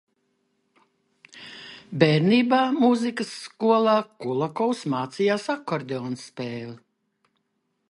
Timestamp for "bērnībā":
2.03-2.61